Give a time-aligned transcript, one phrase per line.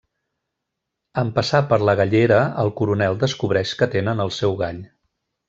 [1.21, 4.83] En passar per la gallera el coronel descobreix que tenen el seu gall.